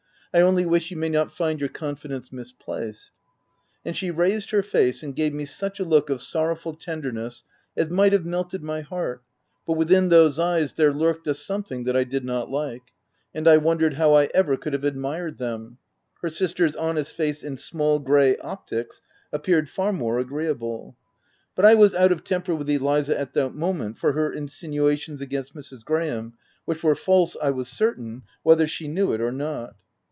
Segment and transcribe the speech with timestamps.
[0.33, 3.11] —I only wish you may not find your confidence misplaced."
[3.83, 7.43] And she raised her face, and gave me such a look of sorrowful tenderness
[7.75, 9.23] as might have melted my heart,
[9.67, 12.93] but within those eyes there lurked a something that I did not like;
[13.35, 15.79] and I wondered how I ever could have admired them:
[16.21, 19.01] her sister's honest face and small grey optics
[19.33, 20.95] appeared far more agreeable;—
[21.57, 25.53] but I was out of temper with Eliza, at that moment, for her insinuations against
[25.53, 25.83] Mrs.
[25.83, 29.75] Graham— which were false, I was certain, whether she knew it or not.